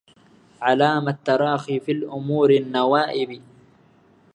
[0.61, 3.41] علام التراخي في الأمور النوائب